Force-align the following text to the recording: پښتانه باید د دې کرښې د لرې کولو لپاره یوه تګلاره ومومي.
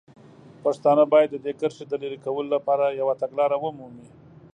پښتانه 0.63 1.03
باید 1.13 1.29
د 1.31 1.37
دې 1.45 1.53
کرښې 1.59 1.85
د 1.87 1.93
لرې 2.01 2.17
کولو 2.25 2.49
لپاره 2.55 2.97
یوه 2.99 3.13
تګلاره 3.21 3.55
ومومي. 3.59 4.05